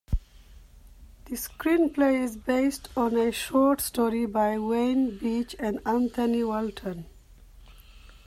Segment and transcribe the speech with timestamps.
[1.25, 7.05] The screenplay is based on a short story by Wayne Beach and Anthony Walton.